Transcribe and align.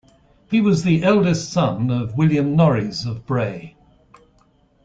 He 0.49 0.61
was 0.61 0.81
the 0.81 1.03
eldest 1.03 1.51
son 1.53 1.91
of 1.91 2.17
William 2.17 2.55
Norreys 2.55 3.05
of 3.05 3.23
Bray. 3.27 3.75